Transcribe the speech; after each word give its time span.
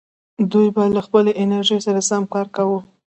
دوی 0.51 0.67
به 0.75 0.83
له 0.95 1.01
خپلې 1.07 1.31
انرژۍ 1.41 1.79
سره 1.85 1.99
سم 2.09 2.23
کار 2.33 2.47
کاوه. 2.55 2.79